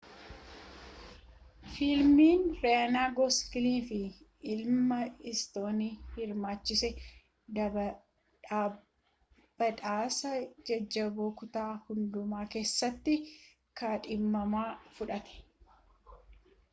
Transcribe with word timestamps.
fiilmiin 1.75 2.45
riyaan 2.63 3.11
gosliingii 3.17 3.81
fi 3.89 3.99
immaa 4.53 5.05
istoon 5.31 5.83
hirmaachise 6.15 6.89
badhaasa 9.57 10.33
jajjaboo 10.71 11.31
kutaa 11.43 11.69
hundumaa 11.87 12.43
keessatti 12.57 13.19
kaadhimama 13.83 14.67
fudhate 14.99 15.41